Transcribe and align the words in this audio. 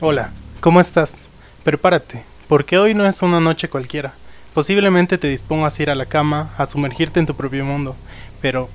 Hola, 0.00 0.30
¿cómo 0.58 0.80
estás? 0.80 1.28
Prepárate, 1.62 2.24
porque 2.48 2.78
hoy 2.78 2.94
no 2.94 3.06
es 3.06 3.22
una 3.22 3.38
noche 3.38 3.68
cualquiera. 3.68 4.12
Posiblemente 4.52 5.18
te 5.18 5.28
dispongas 5.28 5.78
a 5.78 5.82
ir 5.84 5.90
a 5.90 5.94
la 5.94 6.06
cama, 6.06 6.50
a 6.58 6.66
sumergirte 6.66 7.20
en 7.20 7.26
tu 7.26 7.36
propio 7.36 7.64
mundo, 7.64 7.94
pero 8.42 8.68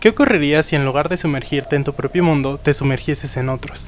¿qué 0.00 0.08
ocurriría 0.08 0.62
si 0.62 0.74
en 0.74 0.86
lugar 0.86 1.10
de 1.10 1.18
sumergirte 1.18 1.76
en 1.76 1.84
tu 1.84 1.92
propio 1.92 2.24
mundo, 2.24 2.56
te 2.56 2.72
sumergieses 2.72 3.36
en 3.36 3.50
otros? 3.50 3.84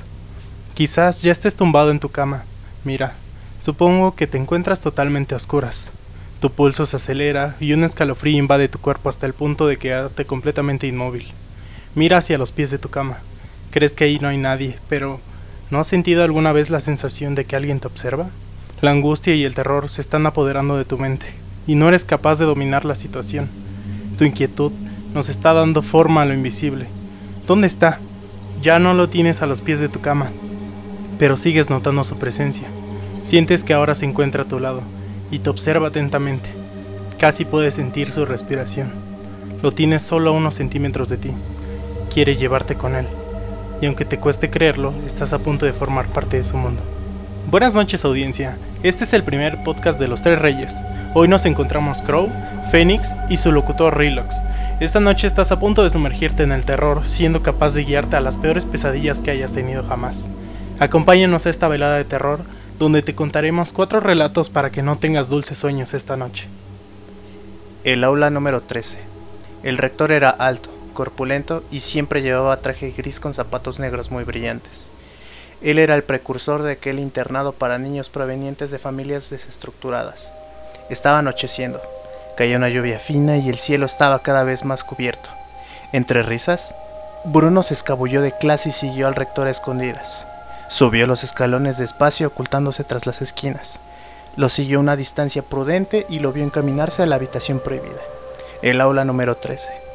Quizás 0.74 1.22
ya 1.22 1.32
estés 1.32 1.56
tumbado 1.56 1.90
en 1.90 1.98
tu 1.98 2.10
cama. 2.10 2.44
Mira, 2.84 3.14
supongo 3.58 4.14
que 4.14 4.26
te 4.26 4.36
encuentras 4.36 4.80
totalmente 4.80 5.32
a 5.32 5.38
oscuras. 5.38 5.88
Tu 6.40 6.52
pulso 6.52 6.84
se 6.84 6.96
acelera 6.96 7.56
y 7.58 7.72
un 7.72 7.84
escalofrío 7.84 8.36
invade 8.36 8.68
tu 8.68 8.78
cuerpo 8.78 9.08
hasta 9.08 9.24
el 9.24 9.32
punto 9.32 9.66
de 9.66 9.78
quedarte 9.78 10.26
completamente 10.26 10.86
inmóvil. 10.86 11.32
Mira 11.94 12.18
hacia 12.18 12.36
los 12.36 12.52
pies 12.52 12.70
de 12.70 12.78
tu 12.78 12.90
cama. 12.90 13.20
Crees 13.70 13.94
que 13.94 14.04
ahí 14.04 14.18
no 14.18 14.28
hay 14.28 14.36
nadie, 14.36 14.78
pero 14.90 15.20
¿no 15.70 15.80
has 15.80 15.86
sentido 15.86 16.22
alguna 16.22 16.52
vez 16.52 16.70
la 16.70 16.80
sensación 16.80 17.34
de 17.34 17.44
que 17.44 17.56
alguien 17.56 17.80
te 17.80 17.86
observa? 17.86 18.28
La 18.80 18.90
angustia 18.90 19.34
y 19.34 19.44
el 19.44 19.54
terror 19.54 19.88
se 19.88 20.00
están 20.00 20.26
apoderando 20.26 20.76
de 20.76 20.84
tu 20.84 20.98
mente, 20.98 21.26
y 21.66 21.74
no 21.74 21.88
eres 21.88 22.04
capaz 22.04 22.38
de 22.38 22.44
dominar 22.44 22.84
la 22.84 22.94
situación. 22.94 23.48
Tu 24.18 24.24
inquietud 24.24 24.72
nos 25.14 25.28
está 25.28 25.52
dando 25.52 25.82
forma 25.82 26.22
a 26.22 26.24
lo 26.24 26.34
invisible. 26.34 26.86
¿Dónde 27.46 27.66
está? 27.66 27.98
Ya 28.62 28.78
no 28.78 28.94
lo 28.94 29.08
tienes 29.08 29.42
a 29.42 29.46
los 29.46 29.60
pies 29.60 29.80
de 29.80 29.88
tu 29.88 30.00
cama, 30.00 30.30
pero 31.18 31.36
sigues 31.36 31.70
notando 31.70 32.04
su 32.04 32.16
presencia. 32.18 32.68
Sientes 33.24 33.64
que 33.64 33.74
ahora 33.74 33.94
se 33.94 34.04
encuentra 34.04 34.42
a 34.42 34.48
tu 34.48 34.60
lado, 34.60 34.82
y 35.30 35.40
te 35.40 35.50
observa 35.50 35.88
atentamente. 35.88 36.48
Casi 37.18 37.44
puedes 37.44 37.74
sentir 37.74 38.10
su 38.10 38.24
respiración. 38.24 38.90
Lo 39.62 39.72
tienes 39.72 40.02
solo 40.02 40.30
a 40.30 40.34
unos 40.34 40.54
centímetros 40.54 41.08
de 41.08 41.16
ti. 41.16 41.30
Quiere 42.12 42.36
llevarte 42.36 42.76
con 42.76 42.94
él, 42.94 43.06
y 43.80 43.86
aunque 43.86 44.04
te 44.04 44.18
cueste 44.18 44.50
creerlo, 44.50 44.92
estás 45.06 45.32
a 45.32 45.38
punto 45.38 45.66
de 45.66 45.72
formar 45.72 46.06
parte 46.06 46.36
de 46.38 46.44
su 46.44 46.56
mundo. 46.56 46.82
Buenas 47.50 47.74
noches 47.74 48.04
audiencia, 48.04 48.58
este 48.82 49.04
es 49.04 49.12
el 49.12 49.22
primer 49.22 49.62
podcast 49.62 49.98
de 49.98 50.08
los 50.08 50.22
Tres 50.22 50.38
Reyes. 50.38 50.74
Hoy 51.14 51.28
nos 51.28 51.44
encontramos 51.44 52.02
Crow, 52.02 52.28
Phoenix 52.70 53.14
y 53.28 53.36
su 53.36 53.52
locutor 53.52 53.96
Relox. 53.96 54.36
Esta 54.80 55.00
noche 55.00 55.26
estás 55.26 55.52
a 55.52 55.60
punto 55.60 55.84
de 55.84 55.90
sumergirte 55.90 56.42
en 56.42 56.52
el 56.52 56.64
terror, 56.64 57.06
siendo 57.06 57.42
capaz 57.42 57.74
de 57.74 57.84
guiarte 57.84 58.16
a 58.16 58.20
las 58.20 58.36
peores 58.36 58.64
pesadillas 58.66 59.20
que 59.20 59.30
hayas 59.30 59.52
tenido 59.52 59.84
jamás. 59.84 60.28
Acompáñanos 60.78 61.46
a 61.46 61.50
esta 61.50 61.68
velada 61.68 61.96
de 61.96 62.04
terror, 62.04 62.40
donde 62.78 63.00
te 63.02 63.14
contaremos 63.14 63.72
cuatro 63.72 64.00
relatos 64.00 64.50
para 64.50 64.70
que 64.70 64.82
no 64.82 64.98
tengas 64.98 65.28
dulces 65.28 65.58
sueños 65.58 65.94
esta 65.94 66.16
noche. 66.16 66.48
El 67.84 68.04
aula 68.04 68.28
número 68.30 68.60
13. 68.60 68.98
El 69.62 69.78
rector 69.78 70.12
era 70.12 70.30
alto, 70.30 70.68
corpulento 70.96 71.62
y 71.70 71.82
siempre 71.82 72.22
llevaba 72.22 72.56
traje 72.56 72.90
gris 72.90 73.20
con 73.20 73.34
zapatos 73.34 73.78
negros 73.78 74.10
muy 74.10 74.24
brillantes. 74.24 74.88
Él 75.62 75.78
era 75.78 75.94
el 75.94 76.02
precursor 76.02 76.62
de 76.62 76.72
aquel 76.72 76.98
internado 76.98 77.52
para 77.52 77.78
niños 77.78 78.08
provenientes 78.08 78.70
de 78.70 78.78
familias 78.78 79.30
desestructuradas. 79.30 80.32
Estaba 80.90 81.20
anocheciendo, 81.20 81.80
caía 82.36 82.56
una 82.56 82.68
lluvia 82.68 82.98
fina 82.98 83.36
y 83.36 83.48
el 83.48 83.58
cielo 83.58 83.86
estaba 83.86 84.22
cada 84.22 84.42
vez 84.42 84.64
más 84.64 84.82
cubierto. 84.82 85.30
Entre 85.92 86.22
risas, 86.22 86.74
Bruno 87.24 87.62
se 87.62 87.74
escabulló 87.74 88.22
de 88.22 88.32
clase 88.32 88.70
y 88.70 88.72
siguió 88.72 89.06
al 89.06 89.14
rector 89.14 89.46
a 89.46 89.50
escondidas. 89.50 90.26
Subió 90.68 91.06
los 91.06 91.24
escalones 91.24 91.76
despacio 91.76 92.28
ocultándose 92.28 92.84
tras 92.84 93.06
las 93.06 93.22
esquinas. 93.22 93.78
Lo 94.36 94.48
siguió 94.48 94.78
a 94.78 94.82
una 94.82 94.96
distancia 94.96 95.42
prudente 95.42 96.06
y 96.08 96.18
lo 96.18 96.32
vio 96.32 96.44
encaminarse 96.44 97.02
a 97.02 97.06
la 97.06 97.16
habitación 97.16 97.60
prohibida, 97.60 98.00
el 98.62 98.80
aula 98.80 99.04
número 99.04 99.36
13. 99.36 99.85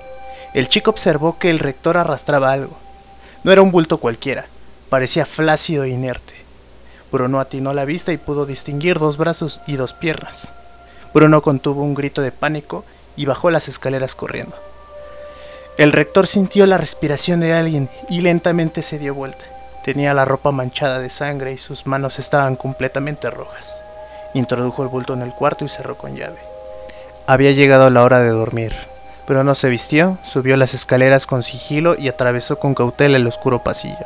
El 0.53 0.67
chico 0.67 0.91
observó 0.91 1.37
que 1.39 1.49
el 1.49 1.59
rector 1.59 1.97
arrastraba 1.97 2.51
algo. 2.51 2.77
No 3.43 3.51
era 3.51 3.61
un 3.61 3.71
bulto 3.71 3.97
cualquiera, 3.97 4.45
Parecía 4.91 5.25
flácido 5.25 5.85
e 5.85 5.89
inerte. 5.89 6.33
Bruno 7.13 7.39
atinó 7.39 7.73
la 7.73 7.85
vista 7.85 8.11
y 8.11 8.17
pudo 8.17 8.45
distinguir 8.45 8.99
dos 8.99 9.15
brazos 9.15 9.61
y 9.65 9.77
dos 9.77 9.93
piernas. 9.93 10.51
Bruno 11.13 11.41
contuvo 11.41 11.81
un 11.81 11.93
grito 11.93 12.21
de 12.21 12.33
pánico 12.33 12.83
y 13.15 13.25
bajó 13.25 13.51
las 13.51 13.69
escaleras 13.69 14.15
corriendo. 14.15 14.53
El 15.77 15.93
rector 15.93 16.27
sintió 16.27 16.65
la 16.65 16.77
respiración 16.77 17.39
de 17.39 17.53
alguien 17.53 17.89
y 18.09 18.19
lentamente 18.19 18.81
se 18.81 18.99
dio 18.99 19.15
vuelta. 19.15 19.45
Tenía 19.85 20.13
la 20.13 20.25
ropa 20.25 20.51
manchada 20.51 20.99
de 20.99 21.09
sangre 21.09 21.53
y 21.53 21.57
sus 21.57 21.87
manos 21.87 22.19
estaban 22.19 22.57
completamente 22.57 23.29
rojas. 23.29 23.81
Introdujo 24.33 24.83
el 24.83 24.89
bulto 24.89 25.13
en 25.13 25.21
el 25.21 25.31
cuarto 25.31 25.63
y 25.63 25.69
cerró 25.69 25.97
con 25.97 26.17
llave. 26.17 26.39
Había 27.27 27.53
llegado 27.53 27.89
la 27.89 28.03
hora 28.03 28.19
de 28.19 28.31
dormir, 28.31 28.75
pero 29.27 29.43
no 29.43 29.55
se 29.55 29.69
vistió, 29.69 30.17
subió 30.23 30.57
las 30.57 30.73
escaleras 30.73 31.25
con 31.25 31.43
sigilo 31.43 31.95
y 31.97 32.07
atravesó 32.07 32.59
con 32.59 32.73
cautela 32.75 33.17
el 33.17 33.27
oscuro 33.27 33.63
pasillo 33.63 34.05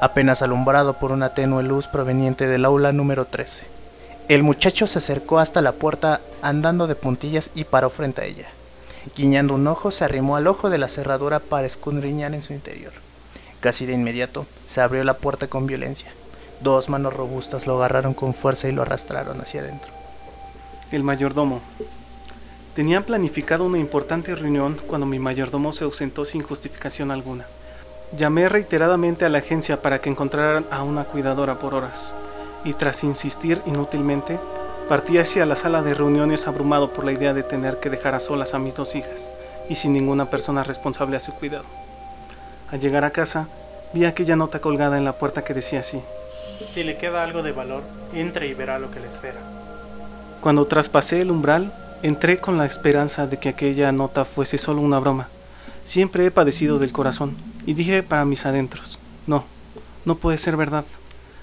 apenas 0.00 0.40
alumbrado 0.42 0.94
por 0.94 1.12
una 1.12 1.34
tenue 1.34 1.62
luz 1.62 1.86
proveniente 1.86 2.46
del 2.46 2.64
aula 2.64 2.92
número 2.92 3.26
13. 3.26 3.64
El 4.28 4.42
muchacho 4.42 4.86
se 4.86 4.98
acercó 4.98 5.38
hasta 5.38 5.60
la 5.60 5.72
puerta 5.72 6.20
andando 6.42 6.86
de 6.86 6.94
puntillas 6.94 7.50
y 7.54 7.64
paró 7.64 7.90
frente 7.90 8.22
a 8.22 8.24
ella. 8.24 8.48
Guiñando 9.16 9.54
un 9.54 9.66
ojo, 9.66 9.90
se 9.90 10.04
arrimó 10.04 10.36
al 10.36 10.46
ojo 10.46 10.70
de 10.70 10.78
la 10.78 10.88
cerradura 10.88 11.38
para 11.38 11.66
escudriñar 11.66 12.34
en 12.34 12.42
su 12.42 12.52
interior. 12.52 12.92
Casi 13.60 13.86
de 13.86 13.92
inmediato, 13.92 14.46
se 14.66 14.80
abrió 14.80 15.04
la 15.04 15.14
puerta 15.14 15.48
con 15.48 15.66
violencia. 15.66 16.12
Dos 16.60 16.88
manos 16.88 17.12
robustas 17.12 17.66
lo 17.66 17.76
agarraron 17.76 18.14
con 18.14 18.34
fuerza 18.34 18.68
y 18.68 18.72
lo 18.72 18.82
arrastraron 18.82 19.40
hacia 19.40 19.62
adentro. 19.62 19.90
El 20.92 21.02
mayordomo. 21.02 21.60
Tenían 22.80 23.04
planificado 23.04 23.66
una 23.66 23.76
importante 23.76 24.34
reunión 24.34 24.80
cuando 24.86 25.06
mi 25.06 25.18
mayordomo 25.18 25.74
se 25.74 25.84
ausentó 25.84 26.24
sin 26.24 26.42
justificación 26.42 27.10
alguna. 27.10 27.44
Llamé 28.16 28.48
reiteradamente 28.48 29.26
a 29.26 29.28
la 29.28 29.40
agencia 29.40 29.82
para 29.82 30.00
que 30.00 30.08
encontraran 30.08 30.64
a 30.70 30.82
una 30.82 31.04
cuidadora 31.04 31.58
por 31.58 31.74
horas, 31.74 32.14
y 32.64 32.72
tras 32.72 33.04
insistir 33.04 33.60
inútilmente, 33.66 34.38
partí 34.88 35.18
hacia 35.18 35.44
la 35.44 35.56
sala 35.56 35.82
de 35.82 35.92
reuniones 35.92 36.46
abrumado 36.46 36.90
por 36.90 37.04
la 37.04 37.12
idea 37.12 37.34
de 37.34 37.42
tener 37.42 37.80
que 37.80 37.90
dejar 37.90 38.14
a 38.14 38.18
solas 38.18 38.54
a 38.54 38.58
mis 38.58 38.76
dos 38.76 38.94
hijas, 38.94 39.28
y 39.68 39.74
sin 39.74 39.92
ninguna 39.92 40.30
persona 40.30 40.64
responsable 40.64 41.18
a 41.18 41.20
su 41.20 41.34
cuidado. 41.34 41.66
Al 42.72 42.80
llegar 42.80 43.04
a 43.04 43.10
casa, 43.10 43.46
vi 43.92 44.06
aquella 44.06 44.36
nota 44.36 44.60
colgada 44.60 44.96
en 44.96 45.04
la 45.04 45.12
puerta 45.12 45.44
que 45.44 45.52
decía 45.52 45.80
así. 45.80 46.00
Si 46.66 46.82
le 46.82 46.96
queda 46.96 47.24
algo 47.24 47.42
de 47.42 47.52
valor, 47.52 47.82
entre 48.14 48.48
y 48.48 48.54
verá 48.54 48.78
lo 48.78 48.90
que 48.90 49.00
le 49.00 49.08
espera. 49.08 49.40
Cuando 50.40 50.64
traspasé 50.64 51.20
el 51.20 51.30
umbral, 51.30 51.74
entré 52.02 52.38
con 52.38 52.56
la 52.56 52.66
esperanza 52.66 53.26
de 53.26 53.38
que 53.38 53.50
aquella 53.50 53.92
nota 53.92 54.24
fuese 54.24 54.58
solo 54.58 54.80
una 54.80 54.98
broma. 54.98 55.28
Siempre 55.84 56.26
he 56.26 56.30
padecido 56.30 56.78
del 56.78 56.92
corazón 56.92 57.36
y 57.66 57.74
dije 57.74 58.02
para 58.02 58.24
mis 58.24 58.46
adentros, 58.46 58.98
no, 59.26 59.44
no 60.04 60.14
puede 60.14 60.38
ser 60.38 60.56
verdad. 60.56 60.84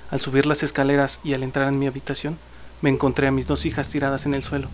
Al 0.10 0.20
subir 0.20 0.46
las 0.46 0.64
escaleras 0.64 1.20
y 1.24 1.34
al 1.34 1.44
entrar 1.44 1.68
en 1.68 1.80
mi 1.80 1.88
habitación, 1.88 2.38
me 2.82 2.90
encontré 2.90 3.28
a 3.28 3.32
mis 3.32 3.48
dos 3.48 3.66
hijas 3.66 3.90
tiradas 3.90 4.26
en 4.26 4.34
el 4.34 4.44
suelo, 4.44 4.70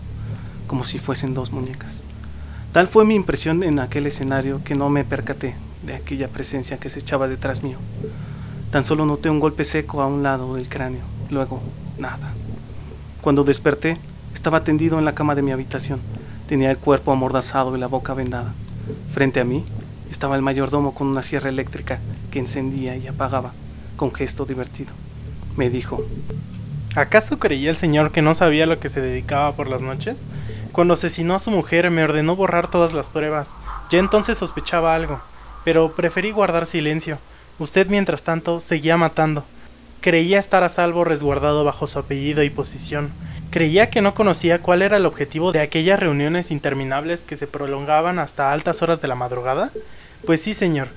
como 0.66 0.84
si 0.84 0.98
fuesen 0.98 1.34
dos 1.34 1.52
muñecas. 1.52 2.02
Tal 2.72 2.88
fue 2.88 3.04
mi 3.04 3.14
impresión 3.14 3.62
en 3.62 3.78
aquel 3.78 4.06
escenario 4.06 4.62
que 4.64 4.74
no 4.74 4.88
me 4.88 5.04
percaté 5.04 5.54
de 5.82 5.94
aquella 5.94 6.28
presencia 6.28 6.78
que 6.78 6.90
se 6.90 7.00
echaba 7.00 7.28
detrás 7.28 7.62
mío. 7.62 7.78
Tan 8.70 8.84
solo 8.84 9.06
noté 9.06 9.30
un 9.30 9.40
golpe 9.40 9.64
seco 9.64 10.02
a 10.02 10.06
un 10.06 10.22
lado 10.22 10.54
del 10.54 10.68
cráneo, 10.68 11.02
luego 11.30 11.62
nada. 11.98 12.32
Cuando 13.20 13.44
desperté, 13.44 13.98
estaba 14.34 14.64
tendido 14.64 14.98
en 14.98 15.04
la 15.04 15.14
cama 15.14 15.34
de 15.34 15.42
mi 15.42 15.52
habitación. 15.52 16.00
Tenía 16.48 16.70
el 16.70 16.76
cuerpo 16.76 17.12
amordazado 17.12 17.74
y 17.76 17.80
la 17.80 17.86
boca 17.86 18.12
vendada. 18.12 18.52
Frente 19.12 19.40
a 19.40 19.44
mí 19.44 19.64
estaba 20.10 20.36
el 20.36 20.42
mayordomo 20.42 20.94
con 20.94 21.06
una 21.06 21.22
sierra 21.22 21.48
eléctrica 21.48 21.98
que 22.30 22.40
encendía 22.40 22.96
y 22.96 23.06
apagaba, 23.06 23.52
con 23.96 24.12
gesto 24.12 24.44
divertido. 24.44 24.92
Me 25.56 25.70
dijo, 25.70 26.04
¿acaso 26.94 27.38
creía 27.38 27.70
el 27.70 27.76
señor 27.76 28.12
que 28.12 28.22
no 28.22 28.34
sabía 28.34 28.66
lo 28.66 28.78
que 28.78 28.88
se 28.88 29.00
dedicaba 29.00 29.52
por 29.52 29.68
las 29.68 29.82
noches? 29.82 30.24
Cuando 30.72 30.94
asesinó 30.94 31.36
a 31.36 31.38
su 31.38 31.50
mujer 31.50 31.90
me 31.90 32.04
ordenó 32.04 32.36
borrar 32.36 32.68
todas 32.68 32.92
las 32.92 33.08
pruebas. 33.08 33.50
Ya 33.90 33.98
entonces 34.00 34.36
sospechaba 34.36 34.94
algo, 34.94 35.20
pero 35.64 35.92
preferí 35.92 36.32
guardar 36.32 36.66
silencio. 36.66 37.18
Usted, 37.58 37.86
mientras 37.86 38.24
tanto, 38.24 38.60
seguía 38.60 38.96
matando. 38.96 39.44
Creía 40.04 40.38
estar 40.38 40.62
a 40.64 40.68
salvo 40.68 41.02
resguardado 41.04 41.64
bajo 41.64 41.86
su 41.86 41.98
apellido 41.98 42.42
y 42.42 42.50
posición. 42.50 43.10
Creía 43.48 43.88
que 43.88 44.02
no 44.02 44.12
conocía 44.12 44.58
cuál 44.58 44.82
era 44.82 44.98
el 44.98 45.06
objetivo 45.06 45.50
de 45.50 45.60
aquellas 45.60 45.98
reuniones 45.98 46.50
interminables 46.50 47.22
que 47.22 47.36
se 47.36 47.46
prolongaban 47.46 48.18
hasta 48.18 48.52
altas 48.52 48.82
horas 48.82 49.00
de 49.00 49.08
la 49.08 49.14
madrugada. 49.14 49.70
Pues 50.26 50.42
sí, 50.42 50.52
señor, 50.52 50.88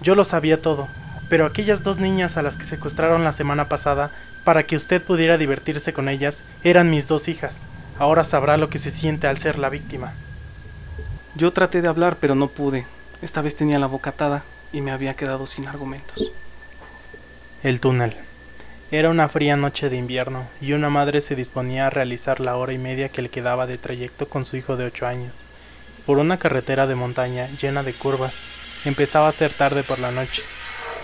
yo 0.00 0.14
lo 0.14 0.22
sabía 0.22 0.62
todo, 0.62 0.86
pero 1.28 1.44
aquellas 1.44 1.82
dos 1.82 1.98
niñas 1.98 2.36
a 2.36 2.42
las 2.42 2.56
que 2.56 2.62
secuestraron 2.62 3.24
la 3.24 3.32
semana 3.32 3.68
pasada, 3.68 4.12
para 4.44 4.62
que 4.62 4.76
usted 4.76 5.02
pudiera 5.02 5.38
divertirse 5.38 5.92
con 5.92 6.08
ellas, 6.08 6.44
eran 6.62 6.88
mis 6.88 7.08
dos 7.08 7.26
hijas. 7.26 7.62
Ahora 7.98 8.22
sabrá 8.22 8.58
lo 8.58 8.70
que 8.70 8.78
se 8.78 8.92
siente 8.92 9.26
al 9.26 9.38
ser 9.38 9.58
la 9.58 9.70
víctima. 9.70 10.12
Yo 11.34 11.52
traté 11.52 11.82
de 11.82 11.88
hablar, 11.88 12.16
pero 12.20 12.36
no 12.36 12.46
pude. 12.46 12.86
Esta 13.22 13.42
vez 13.42 13.56
tenía 13.56 13.80
la 13.80 13.88
boca 13.88 14.10
atada 14.10 14.44
y 14.72 14.82
me 14.82 14.92
había 14.92 15.14
quedado 15.14 15.48
sin 15.48 15.66
argumentos. 15.66 16.30
El 17.64 17.80
túnel. 17.80 18.14
Era 18.92 19.08
una 19.08 19.26
fría 19.30 19.56
noche 19.56 19.88
de 19.88 19.96
invierno, 19.96 20.44
y 20.60 20.74
una 20.74 20.90
madre 20.90 21.22
se 21.22 21.34
disponía 21.34 21.86
a 21.86 21.90
realizar 21.90 22.40
la 22.40 22.58
hora 22.58 22.74
y 22.74 22.78
media 22.78 23.08
que 23.08 23.22
le 23.22 23.30
quedaba 23.30 23.66
de 23.66 23.78
trayecto 23.78 24.28
con 24.28 24.44
su 24.44 24.58
hijo 24.58 24.76
de 24.76 24.84
ocho 24.84 25.06
años. 25.06 25.32
Por 26.04 26.18
una 26.18 26.38
carretera 26.38 26.86
de 26.86 26.94
montaña 26.94 27.48
llena 27.58 27.82
de 27.82 27.94
curvas, 27.94 28.42
Empezaba 28.84 29.28
a 29.28 29.32
ser 29.32 29.50
tarde 29.50 29.82
por 29.82 29.98
la 29.98 30.10
noche, 30.10 30.42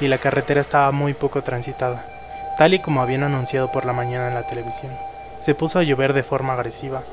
y 0.03 0.09
la 0.09 0.19
carretera 0.19 0.61
estaba 0.61 0.93
muy 0.93 1.15
poco 1.15 1.41
transitada. 1.41 2.05
tal 2.59 2.75
y 2.75 2.81
como 2.81 3.01
habían 3.01 3.23
anunciado 3.23 3.73
por 3.73 3.87
la 3.87 3.95
mañana 3.95 4.29
en 4.29 4.35
la 4.35 4.47
televisión. 4.47 4.93
Se 5.41 5.55
puso 5.55 5.79
a 5.79 5.83
llover 5.83 6.13
de 6.13 6.23
forma 6.23 6.53
agresiva, 6.53 7.05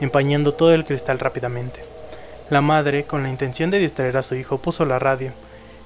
empañando 0.00 0.54
todo 0.54 0.72
el 0.72 0.84
cristal 0.84 1.18
rápidamente. 1.18 1.80
La 2.50 2.60
madre, 2.60 3.02
con 3.02 3.24
la 3.24 3.30
intención 3.30 3.70
de 3.72 3.80
distraer 3.80 4.16
a 4.16 4.22
su 4.22 4.36
hijo, 4.36 4.58
puso 4.58 4.84
la 4.84 5.00
radio. 5.00 5.32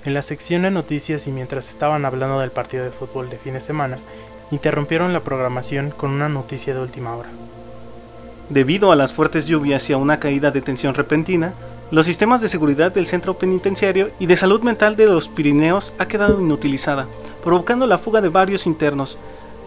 En 0.04 0.12
la 0.12 0.20
sección 0.20 0.62
de 0.62 0.70
noticias 0.70 1.26
y 1.26 1.30
mientras 1.30 1.70
estaban 1.70 2.04
hablando 2.04 2.40
del 2.40 2.50
partido 2.50 2.84
de 2.84 2.90
fútbol 2.90 3.30
de 3.30 3.38
fin 3.38 3.54
de 3.54 3.62
semana, 3.62 3.96
interrumpieron 4.50 5.12
la 5.12 5.20
programación 5.20 5.90
con 5.90 6.10
una 6.10 6.28
noticia 6.28 6.74
de 6.74 6.80
última 6.80 7.14
hora. 7.16 7.28
Debido 8.50 8.92
a 8.92 8.96
las 8.96 9.12
fuertes 9.12 9.46
lluvias 9.46 9.88
y 9.88 9.92
a 9.92 9.96
una 9.96 10.18
caída 10.20 10.50
de 10.50 10.60
tensión 10.60 10.94
repentina, 10.94 11.54
los 11.90 12.06
sistemas 12.06 12.40
de 12.40 12.48
seguridad 12.48 12.92
del 12.92 13.06
centro 13.06 13.34
penitenciario 13.34 14.10
y 14.18 14.26
de 14.26 14.36
salud 14.36 14.62
mental 14.62 14.96
de 14.96 15.06
los 15.06 15.28
Pirineos 15.28 15.92
ha 15.98 16.06
quedado 16.06 16.40
inutilizada, 16.40 17.06
provocando 17.42 17.86
la 17.86 17.98
fuga 17.98 18.20
de 18.20 18.28
varios 18.28 18.66
internos. 18.66 19.16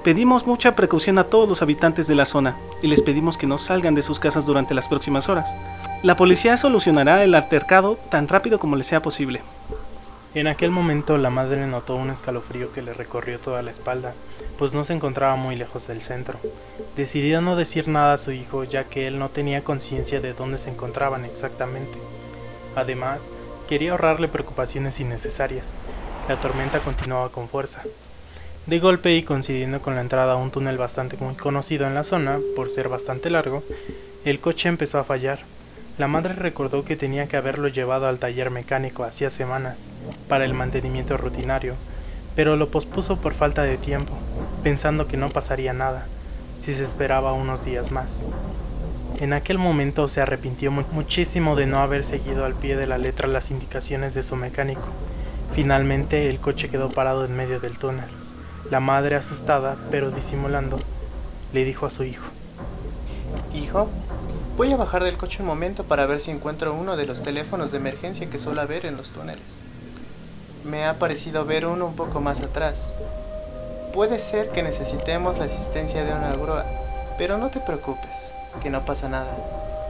Pedimos 0.03 0.45
mucha 0.45 0.75
precaución 0.75 1.17
a 1.17 1.23
todos 1.23 1.47
los 1.47 1.61
habitantes 1.61 2.07
de 2.07 2.15
la 2.15 2.25
zona 2.25 2.55
y 2.81 2.87
les 2.87 3.01
pedimos 3.01 3.37
que 3.37 3.47
no 3.47 3.57
salgan 3.57 3.95
de 3.95 4.01
sus 4.01 4.19
casas 4.19 4.45
durante 4.45 4.73
las 4.73 4.87
próximas 4.87 5.29
horas. 5.29 5.49
La 6.03 6.15
policía 6.15 6.57
solucionará 6.57 7.23
el 7.23 7.33
altercado 7.33 7.97
tan 8.09 8.27
rápido 8.27 8.59
como 8.59 8.75
le 8.75 8.83
sea 8.83 9.01
posible. 9.01 9.41
En 10.37 10.45
aquel 10.45 10.69
momento 10.69 11.17
la 11.17 11.31
madre 11.31 11.65
notó 11.65 11.95
un 11.95 12.11
escalofrío 12.11 12.71
que 12.71 12.83
le 12.83 12.93
recorrió 12.93 13.39
toda 13.39 13.63
la 13.63 13.71
espalda, 13.71 14.13
pues 14.59 14.71
no 14.71 14.83
se 14.83 14.93
encontraba 14.93 15.35
muy 15.35 15.55
lejos 15.55 15.87
del 15.87 16.03
centro. 16.03 16.37
Decidió 16.95 17.41
no 17.41 17.55
decir 17.55 17.87
nada 17.87 18.13
a 18.13 18.17
su 18.19 18.31
hijo 18.31 18.63
ya 18.63 18.83
que 18.83 19.07
él 19.07 19.17
no 19.17 19.29
tenía 19.29 19.63
conciencia 19.63 20.21
de 20.21 20.33
dónde 20.33 20.59
se 20.59 20.69
encontraban 20.69 21.25
exactamente. 21.25 21.97
Además, 22.75 23.31
quería 23.67 23.93
ahorrarle 23.93 24.27
preocupaciones 24.27 24.99
innecesarias. 24.99 25.79
La 26.29 26.39
tormenta 26.39 26.81
continuaba 26.81 27.29
con 27.29 27.49
fuerza. 27.49 27.81
De 28.67 28.77
golpe 28.77 29.15
y 29.15 29.23
coincidiendo 29.23 29.81
con 29.81 29.95
la 29.95 30.01
entrada 30.01 30.33
a 30.33 30.37
un 30.37 30.51
túnel 30.51 30.77
bastante 30.77 31.17
muy 31.17 31.33
conocido 31.33 31.87
en 31.87 31.95
la 31.95 32.03
zona, 32.03 32.37
por 32.55 32.69
ser 32.69 32.89
bastante 32.89 33.31
largo, 33.31 33.63
el 34.23 34.39
coche 34.39 34.69
empezó 34.69 34.99
a 34.99 35.03
fallar. 35.03 35.39
La 35.97 36.07
madre 36.07 36.33
recordó 36.33 36.85
que 36.85 36.95
tenía 36.95 37.27
que 37.27 37.37
haberlo 37.37 37.69
llevado 37.69 38.07
al 38.07 38.19
taller 38.19 38.51
mecánico 38.51 39.03
hacía 39.03 39.31
semanas, 39.31 39.85
para 40.27 40.45
el 40.45 40.53
mantenimiento 40.53 41.17
rutinario, 41.17 41.73
pero 42.35 42.55
lo 42.55 42.69
pospuso 42.69 43.17
por 43.17 43.33
falta 43.33 43.63
de 43.63 43.77
tiempo, 43.77 44.13
pensando 44.61 45.07
que 45.07 45.17
no 45.17 45.31
pasaría 45.31 45.73
nada, 45.73 46.05
si 46.59 46.75
se 46.75 46.83
esperaba 46.83 47.33
unos 47.33 47.65
días 47.65 47.91
más. 47.91 48.25
En 49.19 49.33
aquel 49.33 49.57
momento 49.57 50.07
se 50.07 50.21
arrepintió 50.21 50.71
muchísimo 50.71 51.55
de 51.55 51.65
no 51.65 51.79
haber 51.79 52.03
seguido 52.03 52.45
al 52.45 52.53
pie 52.53 52.75
de 52.75 52.85
la 52.85 52.99
letra 52.99 53.27
las 53.27 53.49
indicaciones 53.49 54.13
de 54.13 54.21
su 54.21 54.35
mecánico. 54.35 54.89
Finalmente 55.55 56.29
el 56.29 56.39
coche 56.39 56.69
quedó 56.69 56.91
parado 56.91 57.25
en 57.25 57.35
medio 57.35 57.59
del 57.59 57.79
túnel. 57.79 58.05
La 58.69 58.79
madre, 58.79 59.15
asustada, 59.15 59.77
pero 59.89 60.11
disimulando, 60.11 60.79
le 61.53 61.63
dijo 61.63 61.87
a 61.87 61.89
su 61.89 62.03
hijo. 62.03 62.27
Hijo, 63.55 63.89
Voy 64.57 64.73
a 64.73 64.75
bajar 64.75 65.03
del 65.03 65.17
coche 65.17 65.43
un 65.43 65.47
momento 65.47 65.83
para 65.83 66.07
ver 66.07 66.19
si 66.19 66.31
encuentro 66.31 66.73
uno 66.73 66.97
de 66.97 67.05
los 67.05 67.21
teléfonos 67.21 67.71
de 67.71 67.77
emergencia 67.77 68.27
que 68.27 68.39
suele 68.39 68.61
haber 68.61 68.87
en 68.87 68.97
los 68.97 69.09
túneles. 69.09 69.59
Me 70.63 70.87
ha 70.87 70.95
parecido 70.95 71.45
ver 71.45 71.67
uno 71.67 71.85
un 71.85 71.95
poco 71.95 72.21
más 72.21 72.41
atrás. 72.41 72.95
Puede 73.93 74.17
ser 74.17 74.49
que 74.49 74.63
necesitemos 74.63 75.37
la 75.37 75.45
asistencia 75.45 76.03
de 76.03 76.11
una 76.11 76.35
grúa, 76.35 76.65
pero 77.19 77.37
no 77.37 77.49
te 77.49 77.59
preocupes, 77.59 78.33
que 78.63 78.71
no 78.71 78.83
pasa 78.83 79.07
nada. 79.07 79.29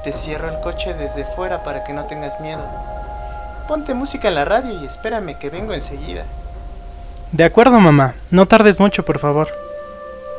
Te 0.04 0.12
cierro 0.12 0.50
el 0.50 0.60
coche 0.60 0.94
desde 0.94 1.24
fuera 1.24 1.64
para 1.64 1.86
que 1.86 1.94
no 1.94 2.04
tengas 2.04 2.42
miedo. 2.42 2.64
Ponte 3.70 3.94
música 3.94 4.28
en 4.28 4.36
la 4.36 4.44
radio 4.44 4.82
y 4.82 4.86
espérame 4.86 5.40
que 5.40 5.50
vengo 5.50 5.72
enseguida. 5.72 6.26
De 7.32 7.46
acuerdo, 7.46 7.80
mamá. 7.80 8.16
No 8.32 8.50
tardes 8.50 8.82
mucho, 8.82 9.06
por 9.06 9.20
favor, 9.20 9.48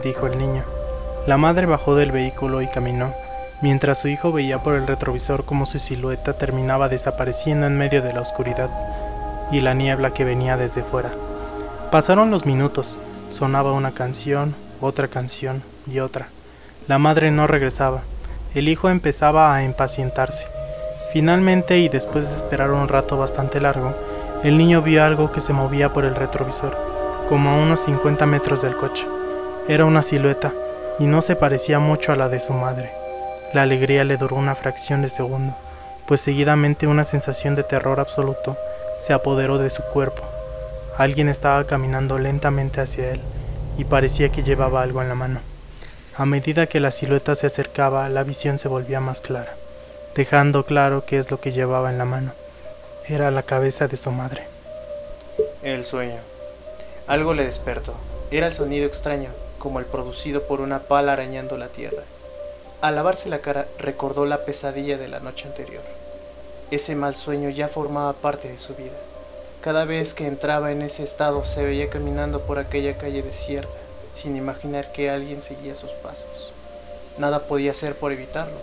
dijo 0.04 0.26
el 0.26 0.36
niño. 0.36 0.64
La 1.26 1.38
madre 1.38 1.64
bajó 1.64 1.94
del 1.94 2.12
vehículo 2.12 2.60
y 2.60 2.68
caminó 2.68 3.14
mientras 3.60 4.00
su 4.00 4.08
hijo 4.08 4.32
veía 4.32 4.62
por 4.62 4.74
el 4.74 4.86
retrovisor 4.86 5.44
cómo 5.44 5.66
su 5.66 5.78
silueta 5.78 6.34
terminaba 6.34 6.88
desapareciendo 6.88 7.66
en 7.66 7.76
medio 7.76 8.02
de 8.02 8.12
la 8.12 8.20
oscuridad 8.20 8.70
y 9.50 9.60
la 9.60 9.74
niebla 9.74 10.12
que 10.12 10.24
venía 10.24 10.56
desde 10.56 10.82
fuera. 10.82 11.10
Pasaron 11.90 12.30
los 12.30 12.46
minutos, 12.46 12.96
sonaba 13.30 13.72
una 13.72 13.92
canción, 13.92 14.54
otra 14.80 15.08
canción 15.08 15.62
y 15.86 16.00
otra. 16.00 16.28
La 16.86 16.98
madre 16.98 17.30
no 17.30 17.46
regresaba, 17.46 18.02
el 18.54 18.68
hijo 18.68 18.88
empezaba 18.88 19.54
a 19.54 19.64
impacientarse. 19.64 20.44
Finalmente, 21.12 21.78
y 21.78 21.88
después 21.88 22.28
de 22.28 22.36
esperar 22.36 22.70
un 22.70 22.88
rato 22.88 23.16
bastante 23.16 23.60
largo, 23.60 23.94
el 24.44 24.58
niño 24.58 24.82
vio 24.82 25.02
algo 25.02 25.32
que 25.32 25.40
se 25.40 25.52
movía 25.52 25.92
por 25.92 26.04
el 26.04 26.14
retrovisor, 26.14 26.76
como 27.28 27.50
a 27.50 27.56
unos 27.56 27.80
50 27.80 28.24
metros 28.26 28.62
del 28.62 28.76
coche. 28.76 29.06
Era 29.68 29.84
una 29.84 30.02
silueta, 30.02 30.52
y 30.98 31.06
no 31.06 31.22
se 31.22 31.36
parecía 31.36 31.78
mucho 31.78 32.12
a 32.12 32.16
la 32.16 32.28
de 32.28 32.40
su 32.40 32.52
madre. 32.52 32.97
La 33.54 33.62
alegría 33.62 34.04
le 34.04 34.18
duró 34.18 34.36
una 34.36 34.54
fracción 34.54 35.00
de 35.00 35.08
segundo, 35.08 35.56
pues 36.06 36.20
seguidamente 36.20 36.86
una 36.86 37.04
sensación 37.04 37.54
de 37.54 37.62
terror 37.62 37.98
absoluto 37.98 38.58
se 39.00 39.14
apoderó 39.14 39.56
de 39.56 39.70
su 39.70 39.82
cuerpo. 39.84 40.22
Alguien 40.98 41.30
estaba 41.30 41.64
caminando 41.64 42.18
lentamente 42.18 42.82
hacia 42.82 43.10
él 43.12 43.20
y 43.78 43.84
parecía 43.84 44.28
que 44.28 44.42
llevaba 44.42 44.82
algo 44.82 45.00
en 45.00 45.08
la 45.08 45.14
mano. 45.14 45.40
A 46.16 46.26
medida 46.26 46.66
que 46.66 46.80
la 46.80 46.90
silueta 46.90 47.34
se 47.36 47.46
acercaba, 47.46 48.08
la 48.10 48.22
visión 48.22 48.58
se 48.58 48.68
volvía 48.68 49.00
más 49.00 49.22
clara, 49.22 49.54
dejando 50.14 50.64
claro 50.64 51.04
qué 51.06 51.18
es 51.18 51.30
lo 51.30 51.40
que 51.40 51.52
llevaba 51.52 51.90
en 51.90 51.96
la 51.96 52.04
mano. 52.04 52.32
Era 53.08 53.30
la 53.30 53.44
cabeza 53.44 53.88
de 53.88 53.96
su 53.96 54.10
madre. 54.10 54.42
El 55.62 55.84
sueño. 55.84 56.18
Algo 57.06 57.32
le 57.32 57.46
despertó. 57.46 57.94
Era 58.30 58.48
el 58.48 58.52
sonido 58.52 58.84
extraño, 58.84 59.30
como 59.58 59.78
el 59.78 59.86
producido 59.86 60.42
por 60.42 60.60
una 60.60 60.80
pala 60.80 61.14
arañando 61.14 61.56
la 61.56 61.68
tierra. 61.68 62.02
Al 62.80 62.94
lavarse 62.94 63.28
la 63.28 63.40
cara 63.40 63.66
recordó 63.78 64.24
la 64.24 64.44
pesadilla 64.44 64.98
de 64.98 65.08
la 65.08 65.18
noche 65.18 65.48
anterior. 65.48 65.82
Ese 66.70 66.94
mal 66.94 67.16
sueño 67.16 67.48
ya 67.48 67.66
formaba 67.66 68.12
parte 68.12 68.48
de 68.48 68.56
su 68.56 68.76
vida. 68.76 68.96
Cada 69.62 69.84
vez 69.84 70.14
que 70.14 70.28
entraba 70.28 70.70
en 70.70 70.82
ese 70.82 71.02
estado 71.02 71.42
se 71.44 71.64
veía 71.64 71.90
caminando 71.90 72.40
por 72.42 72.60
aquella 72.60 72.96
calle 72.96 73.22
desierta, 73.22 73.72
sin 74.14 74.36
imaginar 74.36 74.92
que 74.92 75.10
alguien 75.10 75.42
seguía 75.42 75.74
sus 75.74 75.90
pasos. 75.90 76.52
Nada 77.18 77.48
podía 77.48 77.72
hacer 77.72 77.96
por 77.96 78.12
evitarlo. 78.12 78.56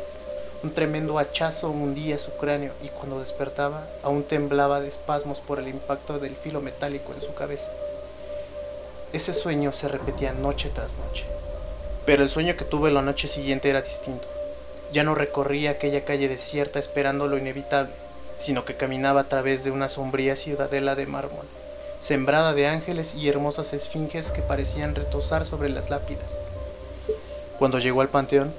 Un 0.63 0.73
tremendo 0.73 1.19
hachazo 1.19 1.69
hundía 1.69 2.17
su 2.17 2.31
cráneo 2.37 2.71
y 2.81 2.87
cuando 2.87 3.19
despertaba 3.19 3.83
aún 4.01 4.23
temblaba 4.23 4.79
de 4.79 4.87
espasmos 4.87 5.41
por 5.41 5.59
el 5.59 5.67
impacto 5.67 6.19
del 6.19 6.37
filo 6.37 6.61
metálico 6.61 7.13
en 7.13 7.21
su 7.21 7.33
cabeza. 7.33 7.69
Ese 9.11 9.33
sueño 9.33 9.73
se 9.73 9.89
repetía 9.89 10.31
noche 10.31 10.71
tras 10.73 10.95
noche. 10.95 11.25
Pero 12.05 12.21
el 12.23 12.29
sueño 12.29 12.55
que 12.55 12.65
tuve 12.65 12.91
la 12.91 13.01
noche 13.01 13.27
siguiente 13.27 13.69
era 13.69 13.81
distinto. 13.81 14.27
Ya 14.91 15.03
no 15.03 15.15
recorría 15.15 15.71
aquella 15.71 16.05
calle 16.05 16.27
desierta 16.27 16.79
esperando 16.79 17.27
lo 17.27 17.37
inevitable, 17.37 17.91
sino 18.37 18.63
que 18.63 18.75
caminaba 18.75 19.21
a 19.21 19.29
través 19.29 19.63
de 19.63 19.71
una 19.71 19.89
sombría 19.89 20.35
ciudadela 20.35 20.95
de 20.95 21.07
mármol, 21.07 21.45
sembrada 21.99 22.53
de 22.53 22.67
ángeles 22.67 23.15
y 23.15 23.27
hermosas 23.27 23.73
esfinges 23.73 24.31
que 24.31 24.41
parecían 24.41 24.93
retosar 24.93 25.45
sobre 25.45 25.69
las 25.69 25.89
lápidas. 25.89 26.39
Cuando 27.57 27.79
llegó 27.79 28.01
al 28.01 28.09
panteón, 28.09 28.53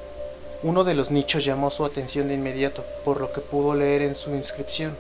uno 0.62 0.82
de 0.82 0.94
los 0.94 1.10
nichos 1.10 1.44
llamó 1.44 1.70
su 1.70 1.84
atención 1.84 2.28
de 2.28 2.34
inmediato, 2.34 2.84
por 3.04 3.20
lo 3.20 3.32
que 3.32 3.40
pudo 3.40 3.74
leer 3.74 4.02
en 4.02 4.14
su 4.14 4.30
inscripción. 4.30 4.96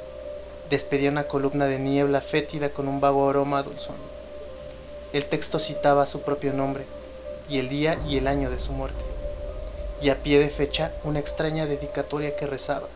Despedía 0.70 1.10
una 1.10 1.24
columna 1.24 1.66
de 1.66 1.78
niebla 1.78 2.20
fétida 2.20 2.68
con 2.68 2.88
un 2.88 3.00
vago 3.00 3.28
aroma 3.28 3.62
dulzón. 3.62 3.96
El 5.12 5.24
texto 5.24 5.58
citaba 5.58 6.06
su 6.06 6.20
propio 6.20 6.52
nombre, 6.52 6.84
y 7.48 7.58
el 7.58 7.68
día 7.68 7.98
y 8.06 8.16
el 8.16 8.26
año 8.26 8.50
de 8.50 8.58
su 8.58 8.72
muerte. 8.72 9.04
Y 10.02 10.10
a 10.10 10.16
pie 10.16 10.38
de 10.38 10.50
fecha 10.50 10.92
una 11.04 11.18
extraña 11.18 11.66
dedicatoria 11.66 12.36
que 12.36 12.46
rezaba. 12.46 12.88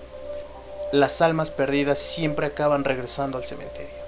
Las 0.92 1.22
almas 1.22 1.50
perdidas 1.50 1.98
siempre 1.98 2.46
acaban 2.46 2.84
regresando 2.84 3.38
al 3.38 3.44
cementerio. 3.44 4.00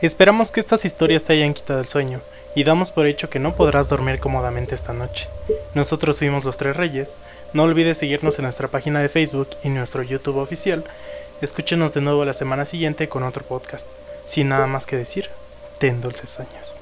Esperamos 0.00 0.50
que 0.50 0.60
estas 0.60 0.84
historias 0.84 1.22
te 1.22 1.34
hayan 1.34 1.54
quitado 1.54 1.80
el 1.80 1.88
sueño 1.88 2.20
y 2.54 2.64
damos 2.64 2.92
por 2.92 3.06
hecho 3.06 3.30
que 3.30 3.38
no 3.38 3.54
podrás 3.54 3.88
dormir 3.88 4.18
cómodamente 4.20 4.74
esta 4.74 4.92
noche. 4.92 5.28
Nosotros 5.74 6.18
fuimos 6.18 6.44
los 6.44 6.56
Tres 6.56 6.76
Reyes. 6.76 7.18
No 7.52 7.62
olvides 7.62 7.98
seguirnos 7.98 8.38
en 8.38 8.44
nuestra 8.44 8.68
página 8.68 9.00
de 9.00 9.08
Facebook 9.08 9.50
y 9.62 9.68
nuestro 9.68 10.02
YouTube 10.02 10.38
oficial. 10.38 10.84
Escúchenos 11.40 11.94
de 11.94 12.00
nuevo 12.00 12.24
la 12.24 12.34
semana 12.34 12.64
siguiente 12.64 13.08
con 13.08 13.22
otro 13.22 13.44
podcast. 13.44 13.86
Sin 14.26 14.48
nada 14.48 14.66
más 14.66 14.86
que 14.86 14.96
decir, 14.96 15.28
ten 15.78 16.00
dulces 16.00 16.30
sueños. 16.30 16.80